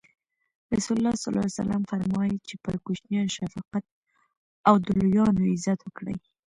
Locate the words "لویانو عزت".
4.99-5.79